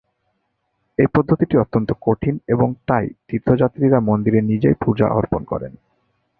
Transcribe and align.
এই 0.97 1.07
পদ্ধতিটি 1.15 1.55
অত্যন্ত 1.57 1.89
কঠিন 2.01 2.35
এবং 2.47 2.67
তাই 2.87 3.05
তীর্থযাত্রীরা 3.27 3.99
মন্দিরে 3.99 4.39
নিজেই 4.41 4.75
পূজা 4.81 5.07
অর্পণ 5.09 5.41
করেন। 5.43 5.73